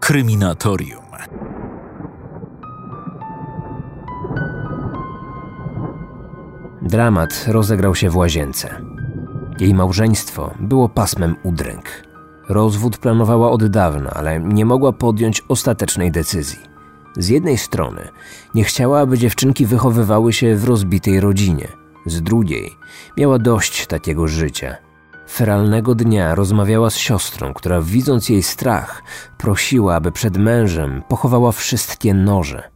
[0.00, 1.04] Kryminatorium.
[6.82, 8.82] Dramat rozegrał się w łazience.
[9.58, 11.84] Jej małżeństwo było pasmem udręk.
[12.48, 16.58] Rozwód planowała od dawna, ale nie mogła podjąć ostatecznej decyzji.
[17.16, 18.08] Z jednej strony
[18.54, 21.68] nie chciała, aby dziewczynki wychowywały się w rozbitej rodzinie.
[22.06, 22.76] Z drugiej
[23.16, 24.89] miała dość takiego życia.
[25.30, 29.02] Feralnego dnia rozmawiała z siostrą, która widząc jej strach,
[29.38, 32.70] prosiła, aby przed mężem pochowała wszystkie noże.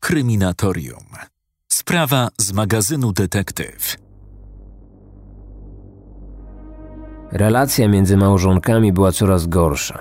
[0.00, 1.04] Kryminatorium.
[1.72, 3.96] Sprawa z magazynu Detektyw.
[7.32, 9.98] Relacja między małżonkami była coraz gorsza.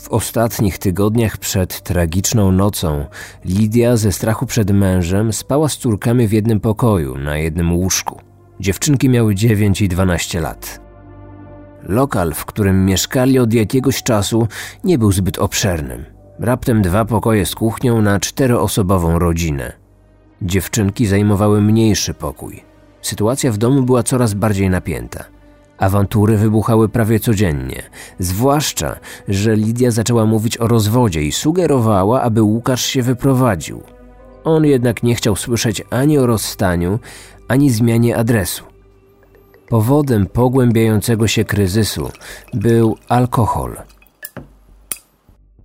[0.00, 3.06] W ostatnich tygodniach przed tragiczną nocą
[3.44, 8.31] Lidia ze strachu przed mężem spała z córkami w jednym pokoju, na jednym łóżku.
[8.60, 10.80] Dziewczynki miały 9 i 12 lat.
[11.82, 14.48] Lokal, w którym mieszkali od jakiegoś czasu,
[14.84, 16.04] nie był zbyt obszernym.
[16.38, 19.72] Raptem dwa pokoje z kuchnią na czteroosobową rodzinę.
[20.42, 22.62] Dziewczynki zajmowały mniejszy pokój.
[23.02, 25.24] Sytuacja w domu była coraz bardziej napięta.
[25.78, 27.82] Awantury wybuchały prawie codziennie,
[28.18, 28.96] zwłaszcza,
[29.28, 33.82] że Lidia zaczęła mówić o rozwodzie i sugerowała, aby Łukasz się wyprowadził.
[34.44, 36.98] On jednak nie chciał słyszeć ani o rozstaniu,
[37.48, 38.64] ani zmianie adresu.
[39.68, 42.10] Powodem pogłębiającego się kryzysu
[42.54, 43.76] był alkohol.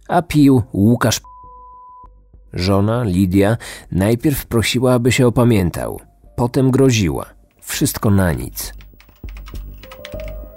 [0.07, 1.21] A pił Łukasz.
[2.53, 3.57] Żona, Lidia,
[3.91, 5.99] najpierw prosiła, aby się opamiętał,
[6.35, 7.25] potem groziła.
[7.61, 8.73] Wszystko na nic.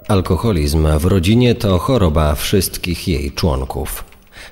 [0.08, 4.04] Alkoholizm w rodzinie to choroba wszystkich jej członków.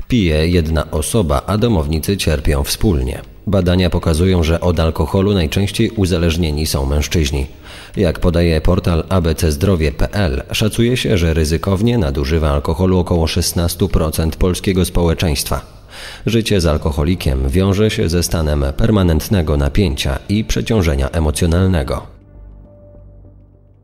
[0.09, 3.23] Pije jedna osoba, a domownicy cierpią wspólnie.
[3.49, 7.47] Badania pokazują, że od alkoholu najczęściej uzależnieni są mężczyźni.
[7.97, 15.61] Jak podaje portal abczdrowie.pl, szacuje się, że ryzykownie nadużywa alkoholu około 16% polskiego społeczeństwa.
[16.27, 22.03] Życie z alkoholikiem wiąże się ze stanem permanentnego napięcia i przeciążenia emocjonalnego.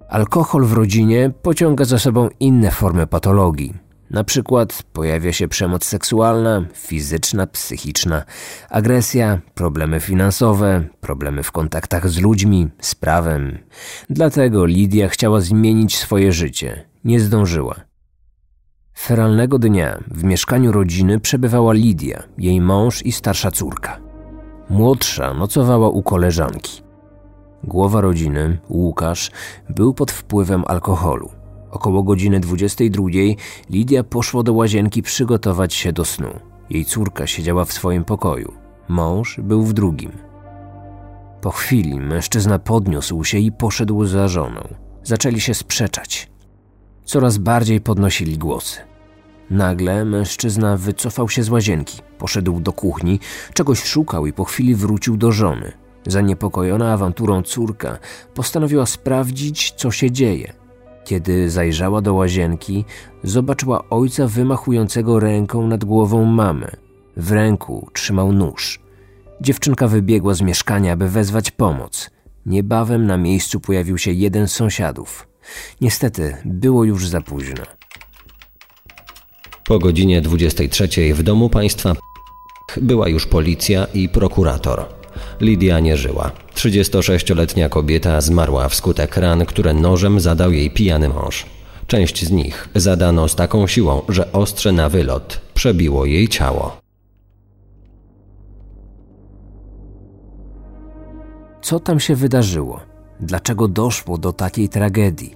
[0.08, 3.74] Alkohol w rodzinie pociąga za sobą inne formy patologii.
[4.10, 8.24] Na przykład pojawia się przemoc seksualna, fizyczna, psychiczna,
[8.70, 13.58] agresja, problemy finansowe, problemy w kontaktach z ludźmi, z prawem.
[14.10, 16.88] Dlatego Lidia chciała zmienić swoje życie.
[17.04, 17.74] Nie zdążyła.
[18.98, 24.00] Feralnego dnia w mieszkaniu rodziny przebywała Lidia, jej mąż i starsza córka.
[24.70, 26.82] Młodsza nocowała u koleżanki.
[27.64, 29.30] Głowa rodziny, Łukasz,
[29.70, 31.30] był pod wpływem alkoholu.
[31.74, 33.08] Około godziny 22
[33.70, 36.28] Lidia poszła do łazienki przygotować się do snu.
[36.70, 38.52] Jej córka siedziała w swoim pokoju.
[38.88, 40.12] Mąż był w drugim.
[41.40, 44.60] Po chwili mężczyzna podniósł się i poszedł za żoną.
[45.02, 46.30] Zaczęli się sprzeczać.
[47.04, 48.80] Coraz bardziej podnosili głosy.
[49.50, 53.20] Nagle mężczyzna wycofał się z łazienki, poszedł do kuchni,
[53.54, 55.72] czegoś szukał i po chwili wrócił do żony.
[56.06, 57.98] Zaniepokojona awanturą córka
[58.34, 60.63] postanowiła sprawdzić, co się dzieje.
[61.04, 62.84] Kiedy zajrzała do łazienki,
[63.22, 66.70] zobaczyła ojca wymachującego ręką nad głową mamy.
[67.16, 68.80] W ręku trzymał nóż.
[69.40, 72.10] Dziewczynka wybiegła z mieszkania, aby wezwać pomoc.
[72.46, 75.28] Niebawem na miejscu pojawił się jeden z sąsiadów.
[75.80, 77.64] Niestety było już za późno.
[79.64, 81.94] Po godzinie 23 w domu państwa
[82.76, 85.03] była już policja i prokurator.
[85.40, 86.30] Lidia nie żyła.
[86.54, 91.46] 36-letnia kobieta zmarła wskutek ran, które nożem zadał jej pijany mąż.
[91.86, 96.76] Część z nich zadano z taką siłą, że ostrze na wylot przebiło jej ciało.
[101.62, 102.80] Co tam się wydarzyło?
[103.20, 105.34] Dlaczego doszło do takiej tragedii?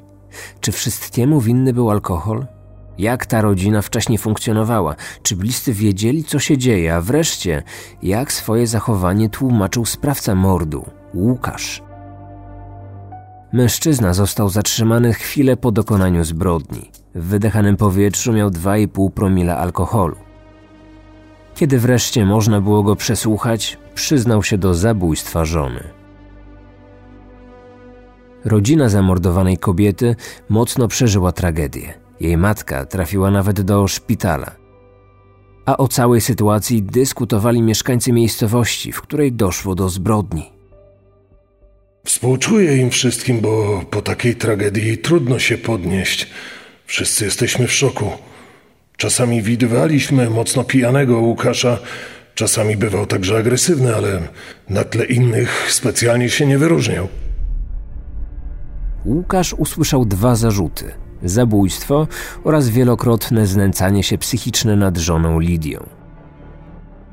[0.60, 2.46] Czy wszystkiemu winny był alkohol?
[2.98, 4.96] Jak ta rodzina wcześniej funkcjonowała?
[5.22, 6.94] Czy bliscy wiedzieli, co się dzieje?
[6.94, 7.62] A wreszcie,
[8.02, 11.82] jak swoje zachowanie tłumaczył sprawca mordu, Łukasz?
[13.52, 16.90] Mężczyzna został zatrzymany chwilę po dokonaniu zbrodni.
[17.14, 20.16] W wydechanym powietrzu miał 2,5 promila alkoholu.
[21.54, 25.84] Kiedy wreszcie można było go przesłuchać, przyznał się do zabójstwa żony.
[28.44, 30.16] Rodzina zamordowanej kobiety
[30.48, 32.07] mocno przeżyła tragedię.
[32.20, 34.56] Jej matka trafiła nawet do szpitala.
[35.66, 40.52] A o całej sytuacji dyskutowali mieszkańcy miejscowości, w której doszło do zbrodni.
[42.04, 46.30] Współczuję im wszystkim, bo po takiej tragedii trudno się podnieść.
[46.86, 48.10] Wszyscy jesteśmy w szoku.
[48.96, 51.78] Czasami widywaliśmy mocno pijanego Łukasza,
[52.34, 54.28] czasami bywał także agresywny, ale
[54.68, 57.08] na tle innych specjalnie się nie wyróżniał.
[59.04, 61.07] Łukasz usłyszał dwa zarzuty.
[61.24, 62.06] Zabójstwo
[62.44, 65.86] oraz wielokrotne znęcanie się psychiczne nad żoną Lidią.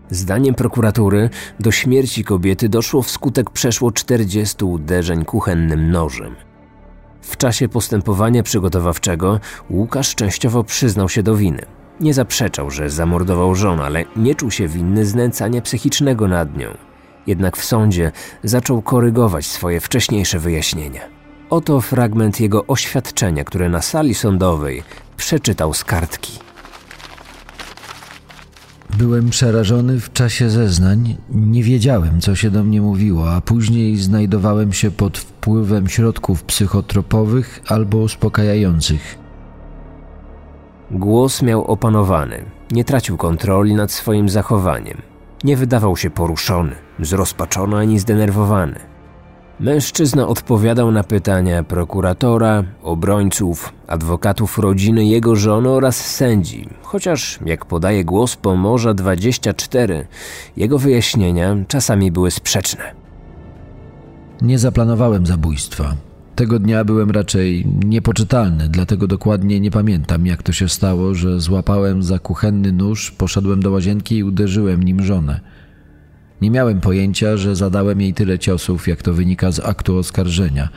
[0.10, 1.30] Zdaniem prokuratury
[1.60, 6.36] do śmierci kobiety doszło wskutek przeszło 40 uderzeń kuchennym nożem.
[7.22, 11.66] W czasie postępowania przygotowawczego Łukasz częściowo przyznał się do winy.
[12.00, 16.68] Nie zaprzeczał, że zamordował żonę, ale nie czuł się winny znęcania psychicznego nad nią.
[17.28, 18.12] Jednak w sądzie
[18.44, 21.15] zaczął korygować swoje wcześniejsze wyjaśnienia.
[21.50, 24.84] Oto fragment jego oświadczenia, które na sali sądowej
[25.18, 26.40] przeczytał z kartki.
[28.98, 34.74] Byłem przerażony w czasie zeznań, nie wiedziałem, co się do mnie mówiło, a później znajdowałem
[34.74, 39.18] się pod wpływem środków psychotropowych albo uspokajających.
[40.92, 45.02] Głos miał opanowany, nie tracił kontroli nad swoim zachowaniem.
[45.44, 48.95] Nie wydawał się poruszony, zrozpaczony ani zdenerwowany.
[49.60, 58.06] Mężczyzna odpowiadał na pytania prokuratora, obrońców, adwokatów rodziny jego żony oraz sędzi, chociaż, jak podaje
[58.06, 60.07] głos Pomorza 24,
[60.57, 62.84] jego wyjaśnienia czasami były sprzeczne.
[64.42, 65.96] Nie zaplanowałem zabójstwa.
[66.36, 72.04] Tego dnia byłem raczej niepoczytalny, dlatego dokładnie nie pamiętam, jak to się stało, że złapałem
[72.04, 75.40] za kuchenny nóż, poszedłem do łazienki i uderzyłem nim żonę.
[76.42, 80.70] Nie miałem pojęcia, że zadałem jej tyle ciosów, jak to wynika z aktu oskarżenia.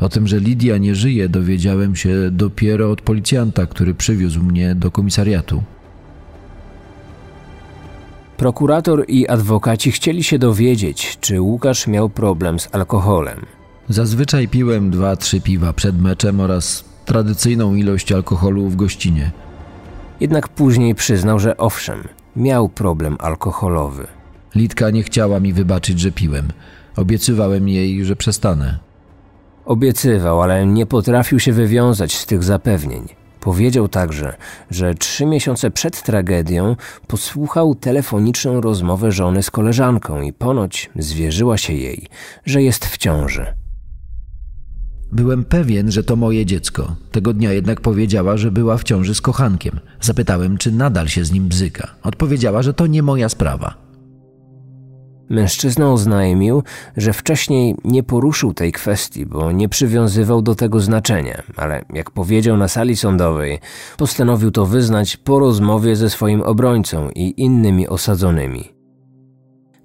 [0.00, 4.90] O tym, że Lidia nie żyje, dowiedziałem się dopiero od policjanta, który przywiózł mnie do
[4.90, 5.62] komisariatu.
[8.36, 13.46] Prokurator i adwokaci chcieli się dowiedzieć, czy Łukasz miał problem z alkoholem.
[13.88, 19.30] Zazwyczaj piłem dwa, trzy piwa przed meczem oraz tradycyjną ilość alkoholu w gościnie.
[20.20, 24.06] Jednak później przyznał, że owszem, miał problem alkoholowy.
[24.54, 26.48] Litka nie chciała mi wybaczyć, że piłem.
[26.96, 28.78] Obiecywałem jej, że przestanę.
[29.64, 33.08] Obiecywał, ale nie potrafił się wywiązać z tych zapewnień.
[33.40, 34.36] Powiedział także,
[34.70, 41.72] że trzy miesiące przed tragedią posłuchał telefoniczną rozmowę żony z koleżanką i ponoć zwierzyła się
[41.72, 42.06] jej,
[42.46, 43.46] że jest w ciąży.
[45.12, 46.96] Byłem pewien, że to moje dziecko.
[47.12, 49.80] Tego dnia jednak powiedziała, że była w ciąży z kochankiem.
[50.00, 51.94] Zapytałem, czy nadal się z nim bzyka.
[52.02, 53.83] Odpowiedziała, że to nie moja sprawa.
[55.28, 56.62] Mężczyzna oznajmił,
[56.96, 62.56] że wcześniej nie poruszył tej kwestii, bo nie przywiązywał do tego znaczenia, ale jak powiedział
[62.56, 63.58] na sali sądowej,
[63.96, 68.74] postanowił to wyznać po rozmowie ze swoim obrońcą i innymi osadzonymi.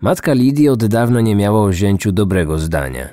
[0.02, 3.10] Matka Lidii od dawna nie miała o zięciu dobrego zdania.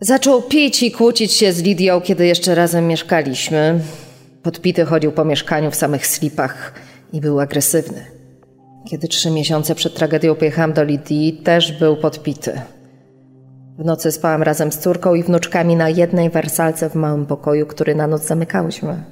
[0.00, 3.80] Zaczął pić i kłócić się z Lidią, kiedy jeszcze razem mieszkaliśmy.
[4.42, 6.74] Podpity chodził po mieszkaniu w samych slipach
[7.12, 8.23] i był agresywny.
[8.90, 12.60] Kiedy trzy miesiące przed tragedią pojechałam do Lidii, też był podpity.
[13.78, 17.94] W nocy spałam razem z córką i wnuczkami na jednej wersalce w małym pokoju, który
[17.94, 19.04] na noc zamykałyśmy.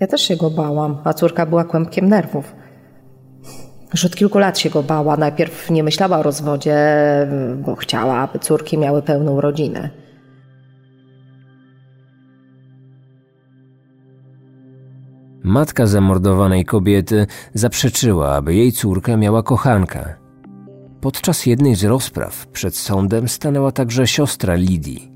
[0.00, 2.54] Ja też się go bałam, a córka była kłębkiem nerwów.
[3.92, 5.16] Już od kilku lat się go bała.
[5.16, 6.76] Najpierw nie myślała o rozwodzie,
[7.56, 9.90] bo chciała, aby córki miały pełną rodzinę.
[15.46, 20.14] Matka zamordowanej kobiety zaprzeczyła, aby jej córka miała kochanka.
[21.00, 25.12] Podczas jednej z rozpraw przed sądem stanęła także siostra Lidii.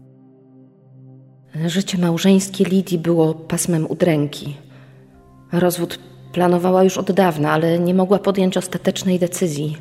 [1.67, 4.57] Życie małżeńskie Lidii było pasmem udręki.
[5.53, 5.99] Rozwód
[6.33, 9.77] planowała już od dawna, ale nie mogła podjąć ostatecznej decyzji.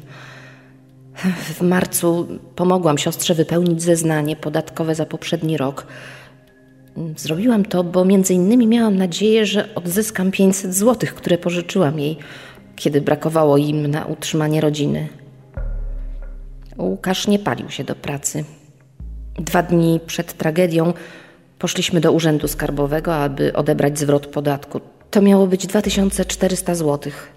[1.54, 5.88] W marcu pomogłam siostrze wypełnić zeznanie podatkowe za poprzedni rok.
[7.18, 12.18] Zrobiłam to, bo między innymi miałam nadzieję, że odzyskam 500 złotych, które pożyczyłam jej,
[12.76, 15.08] kiedy brakowało im na utrzymanie rodziny.
[16.78, 18.44] Łukasz nie palił się do pracy.
[19.36, 20.94] Dwa dni przed tragedią
[21.60, 24.82] poszliśmy do urzędu skarbowego, aby odebrać zwrot podatku.
[25.12, 27.32] To miało być 2400 złotych.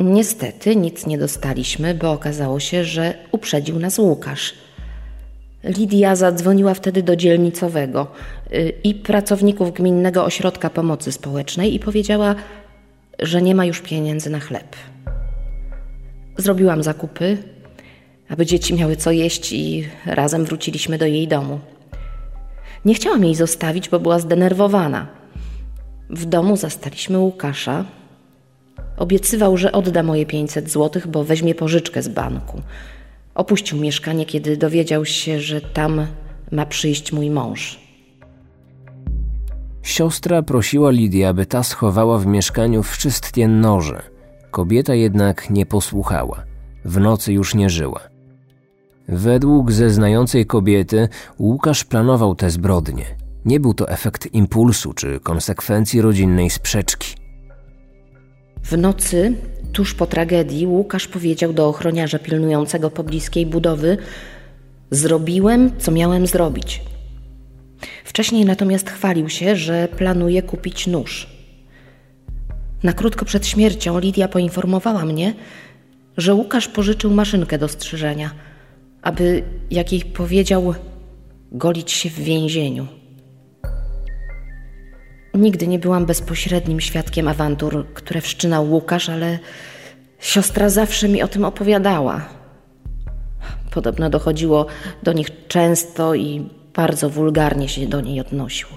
[0.00, 4.54] Niestety nic nie dostaliśmy, bo okazało się, że uprzedził nas Łukasz–
[5.66, 8.06] Lidia zadzwoniła wtedy do dzielnicowego
[8.52, 12.34] y, i pracowników Gminnego Ośrodka Pomocy Społecznej i powiedziała,
[13.18, 14.76] że nie ma już pieniędzy na chleb.
[16.36, 17.38] Zrobiłam zakupy,
[18.28, 21.60] aby dzieci miały co jeść i razem wróciliśmy do jej domu.
[22.84, 25.06] Nie chciałam jej zostawić, bo była zdenerwowana.
[26.10, 27.84] W domu zastaliśmy Łukasza.
[28.96, 32.62] Obiecywał, że odda moje 500 złotych, bo weźmie pożyczkę z banku.
[33.36, 36.06] Opuścił mieszkanie, kiedy dowiedział się, że tam
[36.52, 37.80] ma przyjść mój mąż.
[39.82, 44.02] Siostra prosiła Lidię, aby ta schowała w mieszkaniu wszystkie noże.
[44.50, 46.44] Kobieta jednak nie posłuchała.
[46.84, 48.00] W nocy już nie żyła.
[49.08, 53.04] Według zeznającej kobiety Łukasz planował te zbrodnie.
[53.44, 57.25] Nie był to efekt impulsu czy konsekwencji rodzinnej sprzeczki.
[58.70, 59.34] W nocy,
[59.72, 63.96] tuż po tragedii, Łukasz powiedział do ochroniarza pilnującego pobliskiej budowy:
[64.90, 66.82] Zrobiłem, co miałem zrobić.
[68.04, 71.26] Wcześniej natomiast chwalił się, że planuje kupić nóż.
[72.82, 75.34] Na krótko przed śmiercią Lidia poinformowała mnie,
[76.16, 78.30] że Łukasz pożyczył maszynkę do strzyżenia,
[79.02, 80.74] aby, jak jej powiedział,
[81.52, 82.86] golić się w więzieniu.
[85.36, 89.38] Nigdy nie byłam bezpośrednim świadkiem awantur, które wszczynał Łukasz, ale
[90.18, 92.28] siostra zawsze mi o tym opowiadała.
[93.70, 94.66] Podobno dochodziło
[95.02, 98.68] do nich często i bardzo wulgarnie się do niej odnosił.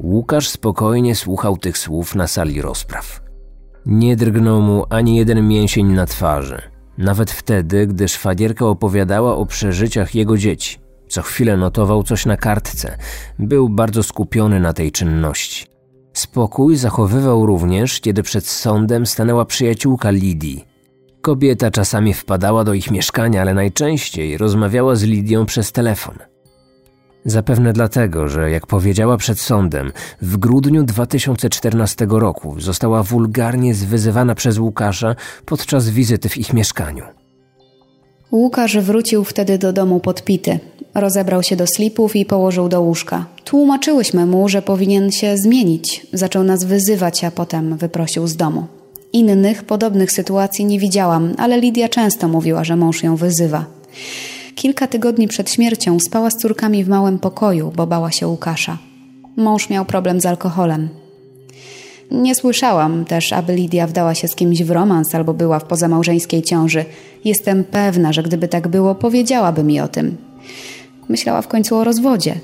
[0.00, 3.20] Łukasz spokojnie słuchał tych słów na sali rozpraw.
[3.86, 6.62] Nie drgnął mu ani jeden mięsień na twarzy,
[6.98, 10.89] nawet wtedy, gdy szwagierka opowiadała o przeżyciach jego dzieci.
[11.10, 12.96] Co chwilę notował coś na kartce.
[13.38, 15.66] Był bardzo skupiony na tej czynności.
[16.12, 20.64] Spokój zachowywał również, kiedy przed sądem stanęła przyjaciółka Lidii.
[21.22, 26.14] Kobieta czasami wpadała do ich mieszkania, ale najczęściej rozmawiała z Lidią przez telefon.
[27.24, 34.58] Zapewne dlatego, że jak powiedziała przed sądem, w grudniu 2014 roku została wulgarnie zwyzywana przez
[34.58, 35.14] Łukasza
[35.44, 37.04] podczas wizyty w ich mieszkaniu.
[38.32, 40.58] Łukasz wrócił wtedy do domu podpity.
[40.94, 43.26] Rozebrał się do slipów i położył do łóżka.
[43.44, 46.06] Tłumaczyłyśmy mu, że powinien się zmienić.
[46.12, 48.66] Zaczął nas wyzywać, a potem wyprosił z domu.
[49.12, 53.64] Innych podobnych sytuacji nie widziałam, ale Lidia często mówiła, że mąż ją wyzywa.
[54.54, 58.78] Kilka tygodni przed śmiercią spała z córkami w małym pokoju, bo bała się Łukasza.
[59.36, 60.88] Mąż miał problem z alkoholem.
[62.10, 66.42] Nie słyszałam też, aby Lidia wdała się z kimś w romans albo była w pozamałżeńskiej
[66.42, 66.84] ciąży.
[67.24, 70.29] Jestem pewna, że gdyby tak było, powiedziałaby mi o tym.
[71.10, 72.40] Myślała w końcu o rozwodzie.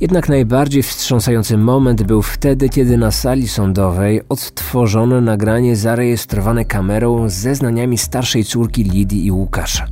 [0.00, 7.32] Jednak najbardziej wstrząsający moment był wtedy, kiedy na sali sądowej odtworzono nagranie zarejestrowane kamerą z
[7.32, 9.86] zeznaniami starszej córki Lidii i Łukasza.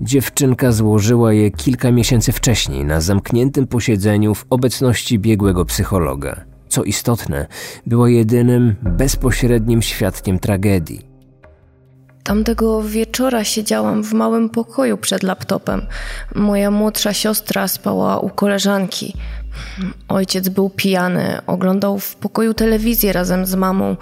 [0.00, 6.44] Dziewczynka złożyła je kilka miesięcy wcześniej na zamkniętym posiedzeniu w obecności biegłego psychologa.
[6.68, 7.46] Co istotne,
[7.86, 11.15] była jedynym bezpośrednim świadkiem tragedii.
[12.26, 15.86] Tamtego wieczora siedziałam w małym pokoju przed laptopem.
[16.34, 19.14] Moja młodsza siostra spała u koleżanki.
[20.08, 23.96] Ojciec był pijany, oglądał w pokoju telewizję razem z mamą.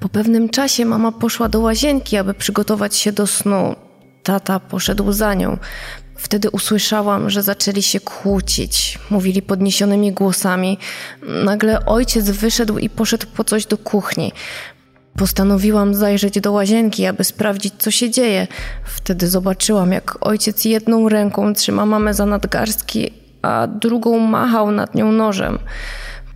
[0.00, 3.76] Po pewnym czasie mama poszła do łazienki, aby przygotować się do snu.
[4.22, 5.58] Tata poszedł za nią.
[6.16, 8.98] Wtedy usłyszałam, że zaczęli się kłócić.
[9.10, 10.78] Mówili podniesionymi głosami.
[11.44, 14.32] Nagle ojciec wyszedł i poszedł po coś do kuchni.
[15.16, 18.46] Postanowiłam zajrzeć do łazienki, aby sprawdzić, co się dzieje.
[18.84, 23.12] Wtedy zobaczyłam, jak ojciec jedną ręką trzyma mamę za nadgarstki,
[23.42, 25.58] a drugą machał nad nią nożem.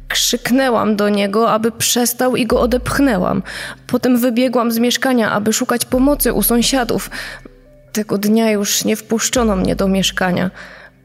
[0.09, 3.43] Krzyknęłam do niego, aby przestał i go odepchnęłam.
[3.87, 7.11] Potem wybiegłam z mieszkania, aby szukać pomocy u sąsiadów.
[7.93, 10.51] Tego dnia już nie wpuszczono mnie do mieszkania.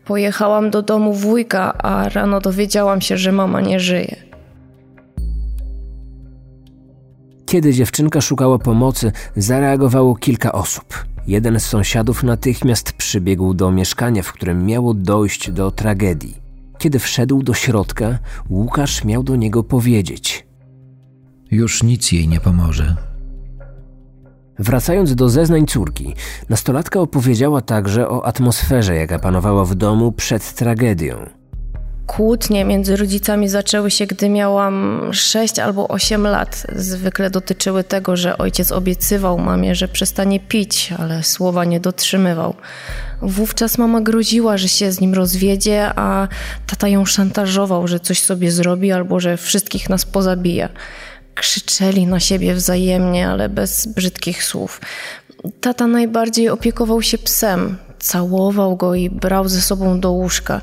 [0.05, 4.28] Pojechałam do domu wujka, a rano dowiedziałam się, że mama nie żyje.
[7.49, 11.05] Kiedy dziewczynka szukała pomocy, zareagowało kilka osób.
[11.27, 16.37] Jeden z sąsiadów natychmiast przybiegł do mieszkania, w którym miało dojść do tragedii.
[16.77, 20.47] Kiedy wszedł do środka, Łukasz miał do niego powiedzieć:
[21.51, 22.95] Już nic jej nie pomoże.
[24.59, 26.15] Wracając do zeznań córki,
[26.49, 31.38] nastolatka opowiedziała także o atmosferze, jaka panowała w domu przed tragedią.
[32.09, 36.67] Kłótnie między rodzicami zaczęły się, gdy miałam 6 albo 8 lat.
[36.75, 42.55] Zwykle dotyczyły tego, że ojciec obiecywał mamie, że przestanie pić, ale słowa nie dotrzymywał.
[43.21, 46.27] Wówczas mama groziła, że się z nim rozwiedzie, a
[46.67, 50.69] tata ją szantażował, że coś sobie zrobi albo że wszystkich nas pozabija.
[51.35, 54.81] Krzyczeli na siebie wzajemnie, ale bez brzydkich słów.
[55.61, 60.61] Tata najbardziej opiekował się psem, całował go i brał ze sobą do łóżka.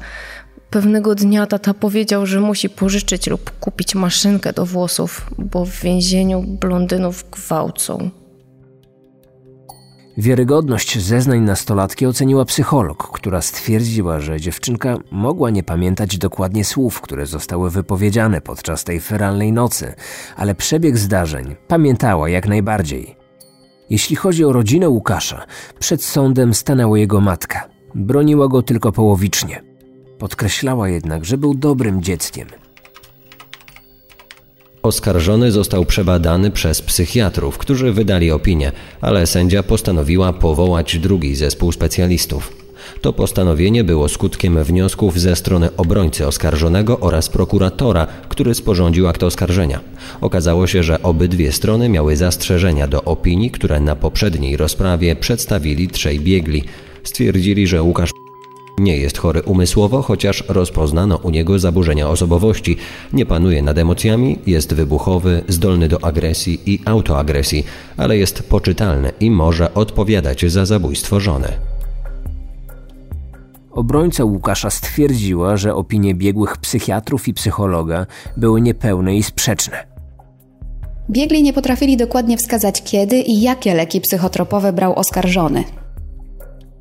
[0.76, 6.42] Pewnego dnia tata powiedział, że musi pożyczyć lub kupić maszynkę do włosów, bo w więzieniu
[6.42, 8.10] blondynów gwałcą.
[10.16, 17.26] Wiarygodność zeznań nastolatki oceniła psycholog, która stwierdziła, że dziewczynka mogła nie pamiętać dokładnie słów, które
[17.26, 19.94] zostały wypowiedziane podczas tej feralnej nocy,
[20.36, 23.16] ale przebieg zdarzeń pamiętała jak najbardziej.
[23.90, 25.46] Jeśli chodzi o rodzinę Łukasza,
[25.78, 27.68] przed sądem stanęła jego matka.
[27.94, 29.65] Broniła go tylko połowicznie.
[30.18, 32.48] Podkreślała jednak, że był dobrym dzieckiem.
[34.82, 42.52] Oskarżony został przebadany przez psychiatrów, którzy wydali opinię, ale sędzia postanowiła powołać drugi zespół specjalistów.
[43.00, 49.80] To postanowienie było skutkiem wniosków ze strony obrońcy oskarżonego oraz prokuratora, który sporządził akt oskarżenia.
[50.20, 56.20] Okazało się, że obydwie strony miały zastrzeżenia do opinii, które na poprzedniej rozprawie przedstawili trzej
[56.20, 56.64] biegli.
[57.04, 58.10] Stwierdzili, że Łukasz
[58.78, 62.76] nie jest chory umysłowo, chociaż rozpoznano u niego zaburzenia osobowości.
[63.12, 67.64] Nie panuje nad emocjami, jest wybuchowy, zdolny do agresji i autoagresji,
[67.96, 71.48] ale jest poczytalny i może odpowiadać za zabójstwo żony.
[73.70, 78.06] Obrońca Łukasza stwierdziła, że opinie biegłych psychiatrów i psychologa
[78.36, 79.86] były niepełne i sprzeczne.
[81.10, 85.64] Biegli nie potrafili dokładnie wskazać kiedy i jakie leki psychotropowe brał oskarżony.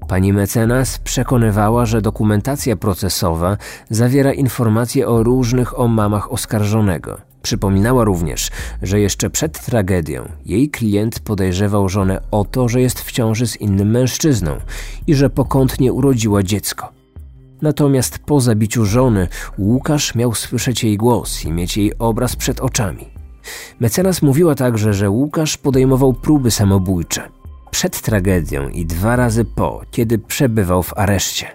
[0.08, 3.58] Pani mecenas przekonywała, że dokumentacja procesowa
[3.90, 7.18] zawiera informacje o różnych omamach oskarżonego.
[7.42, 13.12] Przypominała również, że jeszcze przed tragedią jej klient podejrzewał żonę o to, że jest w
[13.12, 14.58] ciąży z innym mężczyzną
[15.08, 16.92] i że pokątnie urodziła dziecko.
[17.62, 23.06] Natomiast po zabiciu żony Łukasz miał słyszeć jej głos i mieć jej obraz przed oczami.
[23.80, 27.30] Mecenas mówiła także, że Łukasz podejmował próby samobójcze
[27.76, 31.48] przed tragedią i dwa razy po, kiedy przebywał w areszcie.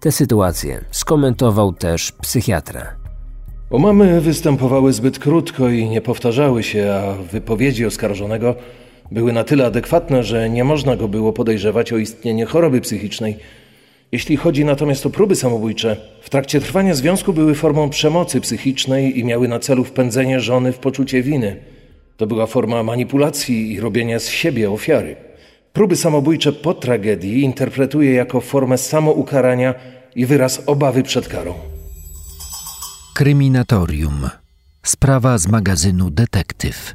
[0.00, 2.96] Tę sytuację skomentował też psychiatra.
[3.70, 8.54] Omamy występowały zbyt krótko i nie powtarzały się, a wypowiedzi oskarżonego
[9.10, 13.36] były na tyle adekwatne, że nie można go było podejrzewać o istnienie choroby psychicznej.
[14.12, 19.24] Jeśli chodzi natomiast o próby samobójcze, w trakcie trwania związku były formą przemocy psychicznej i
[19.24, 21.56] miały na celu wpędzenie żony w poczucie winy.
[22.16, 25.23] To była forma manipulacji i robienia z siebie ofiary.
[25.74, 29.74] Próby samobójcze po tragedii interpretuje jako formę samoukarania
[30.14, 31.54] i wyraz obawy przed karą.
[33.14, 34.28] Kryminatorium.
[34.82, 36.94] Sprawa z magazynu Detektyw.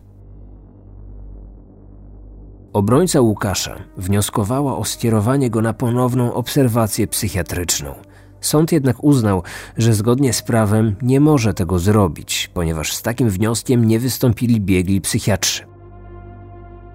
[2.73, 7.93] Obrońca Łukasza wnioskowała o skierowanie go na ponowną obserwację psychiatryczną.
[8.41, 9.43] Sąd jednak uznał,
[9.77, 15.01] że zgodnie z prawem nie może tego zrobić, ponieważ z takim wnioskiem nie wystąpili biegli
[15.01, 15.68] psychiatrzy.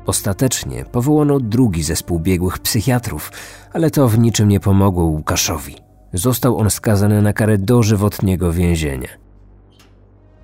[0.07, 3.33] Ostatecznie powołano drugi zespół biegłych psychiatrów,
[3.73, 5.77] ale to w niczym nie pomogło Łukaszowi.
[6.13, 9.09] Został on skazany na karę dożywotniego więzienia.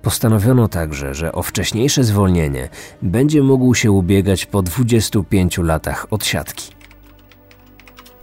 [0.01, 2.69] Postanowiono także, że o wcześniejsze zwolnienie
[3.01, 6.80] będzie mógł się ubiegać po 25 latach odsiadki.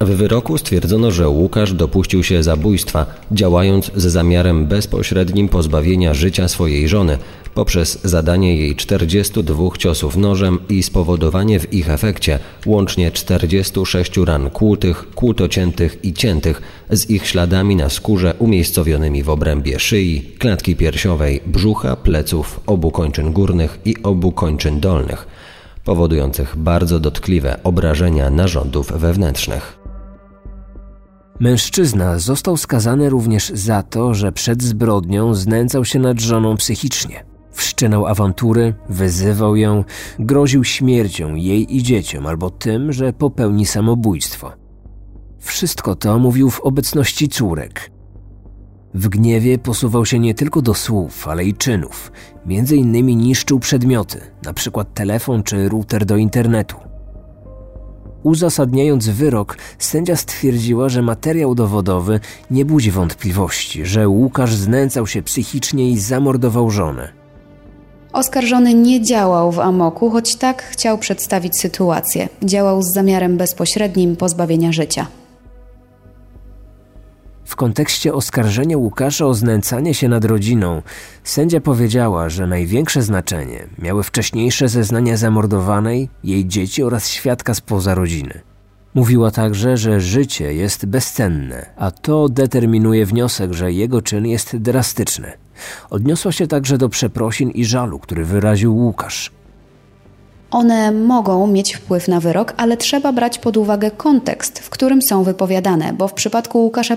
[0.00, 6.88] W wyroku stwierdzono, że Łukasz dopuścił się zabójstwa, działając z zamiarem bezpośrednim pozbawienia życia swojej
[6.88, 7.18] żony
[7.54, 15.06] poprzez zadanie jej 42 ciosów nożem i spowodowanie w ich efekcie łącznie 46 ran kłutych,
[15.14, 21.96] kłutociętych i ciętych z ich śladami na skórze umiejscowionymi w obrębie szyi, klatki piersiowej, brzucha,
[21.96, 25.26] pleców, obu kończyn górnych i obu kończyn dolnych,
[25.84, 29.77] powodujących bardzo dotkliwe obrażenia narządów wewnętrznych.
[31.40, 37.24] Mężczyzna został skazany również za to, że przed zbrodnią znęcał się nad żoną psychicznie.
[37.52, 39.84] Wszczynał awantury, wyzywał ją,
[40.18, 44.52] groził śmiercią jej i dzieciom albo tym, że popełni samobójstwo.
[45.38, 47.90] Wszystko to mówił w obecności córek.
[48.94, 52.12] W gniewie posuwał się nie tylko do słów, ale i czynów.
[52.46, 54.84] Między innymi niszczył przedmioty, np.
[54.94, 56.87] telefon czy router do internetu.
[58.22, 65.90] Uzasadniając wyrok, sędzia stwierdziła, że materiał dowodowy nie budzi wątpliwości, że Łukasz znęcał się psychicznie
[65.90, 67.08] i zamordował żonę.
[68.12, 72.28] Oskarżony nie działał w amoku, choć tak chciał przedstawić sytuację.
[72.42, 75.06] Działał z zamiarem bezpośrednim pozbawienia życia.
[77.48, 80.82] W kontekście oskarżenia Łukasza o znęcanie się nad rodziną,
[81.24, 88.40] sędzia powiedziała, że największe znaczenie miały wcześniejsze zeznania zamordowanej, jej dzieci oraz świadka spoza rodziny.
[88.94, 95.32] Mówiła także, że życie jest bezcenne, a to determinuje wniosek, że jego czyn jest drastyczny.
[95.90, 99.30] Odniosła się także do przeprosin i żalu, który wyraził Łukasz.
[100.50, 105.22] One mogą mieć wpływ na wyrok, ale trzeba brać pod uwagę kontekst, w którym są
[105.22, 106.96] wypowiadane, bo w przypadku Łukasza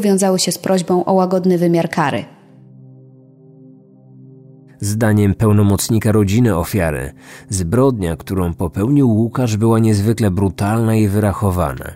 [0.00, 2.24] wiązały się z prośbą o łagodny wymiar kary.
[4.80, 7.12] Zdaniem pełnomocnika rodziny ofiary,
[7.48, 11.92] zbrodnia, którą popełnił Łukasz, była niezwykle brutalna i wyrachowana.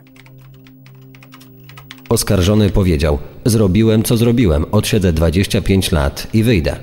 [2.09, 6.77] Oskarżony powiedział: Zrobiłem co zrobiłem, odsiedzę 25 lat i wyjdę.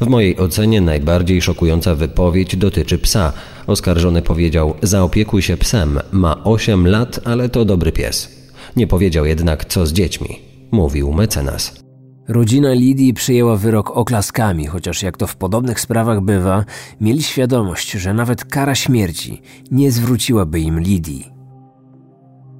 [0.00, 3.32] W mojej ocenie najbardziej szokująca wypowiedź dotyczy psa.
[3.66, 8.42] Oskarżony powiedział: Zaopiekuj się psem, ma 8 lat, ale to dobry pies.
[8.76, 11.82] Nie powiedział jednak, co z dziećmi, mówił mecenas.
[12.28, 16.64] Rodzina Lidii przyjęła wyrok oklaskami, chociaż jak to w podobnych sprawach bywa,
[17.00, 21.32] mieli świadomość, że nawet kara śmierci nie zwróciłaby im Lidii.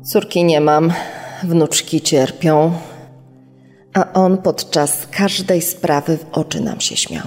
[0.02, 0.92] Córki nie mam,
[1.42, 2.72] wnuczki cierpią,
[3.94, 7.26] a on podczas każdej sprawy w oczy nam się śmiał.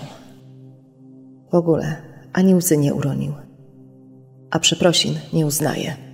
[1.51, 1.95] W ogóle
[2.33, 3.33] ani łzy nie uronił,
[4.51, 6.04] a przeprosin nie uznaje.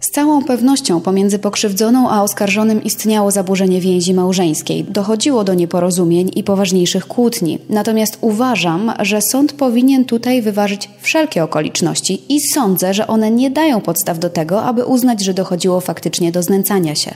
[0.00, 4.84] Z całą pewnością pomiędzy pokrzywdzoną a oskarżonym istniało zaburzenie więzi małżeńskiej.
[4.84, 7.58] Dochodziło do nieporozumień i poważniejszych kłótni.
[7.68, 13.80] Natomiast uważam, że sąd powinien tutaj wyważyć wszelkie okoliczności i sądzę, że one nie dają
[13.80, 17.14] podstaw do tego, aby uznać, że dochodziło faktycznie do znęcania się.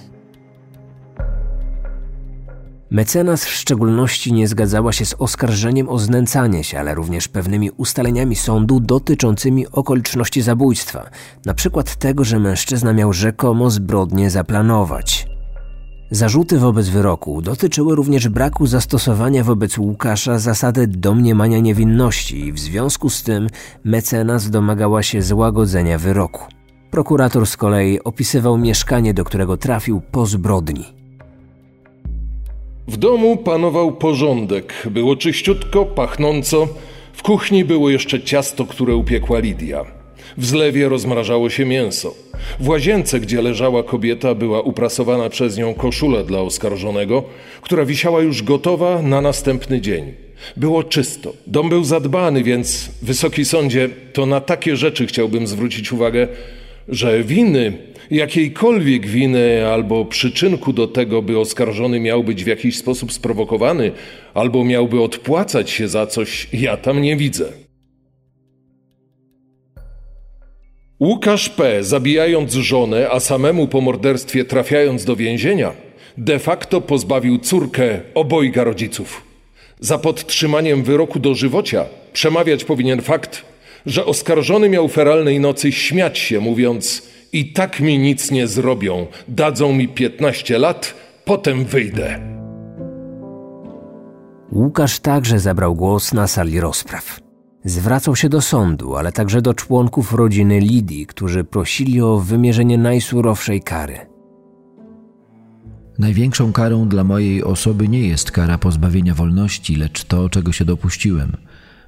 [2.95, 8.37] Mecenas w szczególności nie zgadzała się z oskarżeniem o znęcanie się, ale również pewnymi ustaleniami
[8.37, 11.11] sądu dotyczącymi okoliczności zabójstwa,
[11.47, 15.27] na przykład tego, że mężczyzna miał rzekomo zbrodnie zaplanować.
[16.11, 23.11] Zarzuty wobec wyroku dotyczyły również braku zastosowania wobec Łukasza zasady domniemania niewinności i w związku
[23.11, 23.47] z tym
[23.85, 26.45] mecenas domagała się złagodzenia wyroku.
[26.91, 31.04] Prokurator z kolei opisywał mieszkanie, do którego trafił po zbrodni.
[32.89, 34.89] W domu panował porządek.
[34.91, 36.69] Było czyściutko, pachnąco.
[37.13, 39.85] W kuchni było jeszcze ciasto, które upiekła Lidia.
[40.37, 42.15] W zlewie rozmrażało się mięso.
[42.61, 47.25] W łazience, gdzie leżała kobieta, była uprasowana przez nią koszula dla oskarżonego,
[47.61, 50.13] która wisiała już gotowa na następny dzień.
[50.57, 51.33] Było czysto.
[51.47, 56.29] Dom był zadbany, więc, wysoki sądzie, to na takie rzeczy chciałbym zwrócić uwagę,
[56.89, 57.73] że winy
[58.11, 63.93] jakiejkolwiek winy albo przyczynku do tego, by oskarżony miał być w jakiś sposób sprowokowany,
[64.35, 67.53] albo miałby odpłacać się za coś, ja tam nie widzę.
[71.01, 75.73] Łukasz P., zabijając żonę, a samemu po morderstwie trafiając do więzienia,
[76.19, 79.23] de facto pozbawił córkę obojga rodziców.
[79.81, 83.45] Za podtrzymaniem wyroku do żywocia przemawiać powinien fakt,
[83.87, 89.73] że oskarżony miał feralnej nocy śmiać się, mówiąc: I tak mi nic nie zrobią, dadzą
[89.73, 90.95] mi 15 lat,
[91.25, 92.21] potem wyjdę.
[94.53, 97.21] Łukasz także zabrał głos na sali rozpraw.
[97.65, 103.63] Zwracał się do sądu, ale także do członków rodziny Lidii, którzy prosili o wymierzenie najsurowszej
[103.63, 103.99] kary.
[105.99, 111.37] Największą karą dla mojej osoby nie jest kara pozbawienia wolności, lecz to, czego się dopuściłem–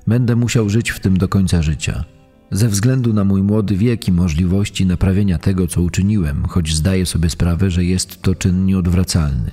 [0.07, 2.05] Będę musiał żyć w tym do końca życia.
[2.51, 7.31] Ze względu na mój młody wiek i możliwości naprawienia tego, co uczyniłem, choć zdaję sobie
[7.31, 9.51] sprawę, że jest to czyn nieodwracalny.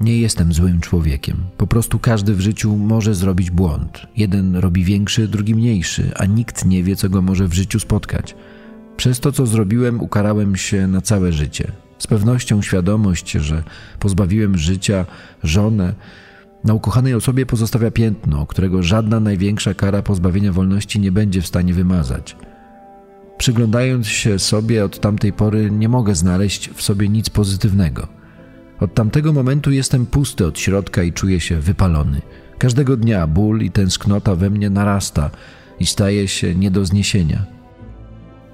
[0.00, 1.36] Nie jestem złym człowiekiem.
[1.56, 4.06] Po prostu każdy w życiu może zrobić błąd.
[4.16, 8.36] Jeden robi większy, drugi mniejszy, a nikt nie wie, co go może w życiu spotkać.
[8.96, 11.72] Przez to, co zrobiłem, ukarałem się na całe życie.
[11.98, 13.62] Z pewnością świadomość, że
[13.98, 15.06] pozbawiłem życia
[15.42, 15.94] żonę,
[16.64, 21.74] na ukochanej osobie pozostawia piętno, którego żadna największa kara pozbawienia wolności nie będzie w stanie
[21.74, 22.36] wymazać.
[23.38, 28.08] Przyglądając się sobie od tamtej pory, nie mogę znaleźć w sobie nic pozytywnego.
[28.80, 32.22] Od tamtego momentu jestem pusty od środka i czuję się wypalony.
[32.58, 35.30] Każdego dnia ból i tęsknota we mnie narasta
[35.80, 37.44] i staje się nie do zniesienia.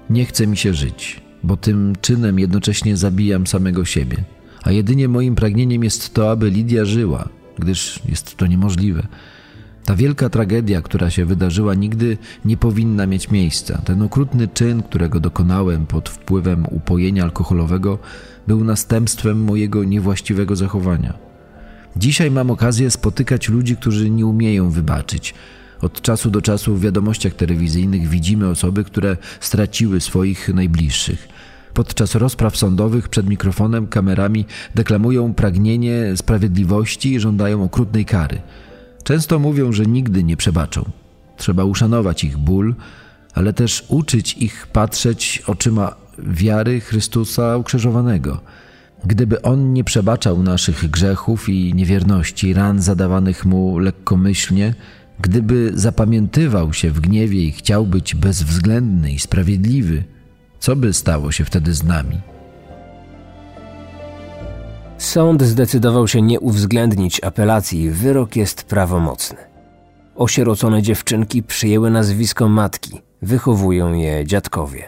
[0.09, 4.17] Nie chce mi się żyć, bo tym czynem jednocześnie zabijam samego siebie,
[4.63, 9.07] a jedynie moim pragnieniem jest to, aby Lidia żyła– gdyż jest to niemożliwe.
[9.85, 13.81] Ta wielka tragedia, która się wydarzyła, nigdy nie powinna mieć miejsca.
[13.85, 17.99] Ten okrutny czyn, którego dokonałem pod wpływem upojenia alkoholowego,
[18.47, 21.13] był następstwem mojego niewłaściwego zachowania.
[21.95, 25.33] Dzisiaj mam okazję spotykać ludzi, którzy nie umieją wybaczyć.
[25.81, 31.27] Od czasu do czasu w wiadomościach telewizyjnych widzimy osoby, które straciły swoich najbliższych.
[31.73, 38.41] Podczas rozpraw sądowych przed mikrofonem, kamerami deklamują pragnienie sprawiedliwości i żądają okrutnej kary.
[39.03, 40.85] Często mówią, że nigdy nie przebaczą.
[41.37, 42.75] Trzeba uszanować ich ból,
[43.33, 48.41] ale też uczyć ich patrzeć oczyma wiary Chrystusa ukrzyżowanego.
[49.05, 54.73] Gdyby On nie przebaczał naszych grzechów i niewierności, ran zadawanych Mu lekkomyślnie,
[55.19, 60.03] gdyby zapamiętywał się w gniewie i chciał być bezwzględny i sprawiedliwy,
[60.61, 62.21] co by stało się wtedy z nami?
[64.97, 69.37] Sąd zdecydował się nie uwzględnić apelacji wyrok jest prawomocny.
[70.15, 74.83] Osierocone dziewczynki przyjęły nazwisko matki, wychowują je dziadkowie.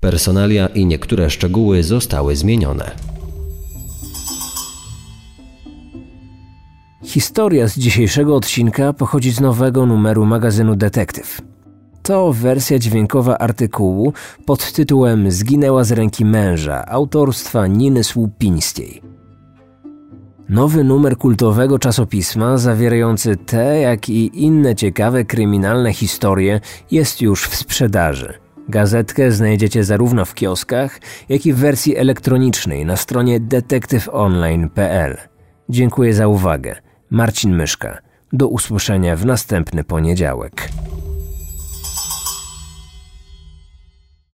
[0.00, 2.90] Personalia i niektóre szczegóły zostały zmienione.
[7.04, 11.49] Historia z dzisiejszego odcinka pochodzi z nowego numeru magazynu Detektyw.
[12.10, 14.12] To wersja dźwiękowa artykułu
[14.46, 19.02] pod tytułem Zginęła z ręki męża autorstwa Niny Słupińskiej.
[20.48, 27.56] Nowy numer kultowego czasopisma, zawierający te, jak i inne ciekawe kryminalne historie, jest już w
[27.56, 28.34] sprzedaży.
[28.68, 35.16] Gazetkę znajdziecie zarówno w kioskach, jak i w wersji elektronicznej na stronie detektyfonline.pl.
[35.68, 36.76] Dziękuję za uwagę.
[37.10, 37.98] Marcin Myszka.
[38.32, 40.68] Do usłyszenia w następny poniedziałek.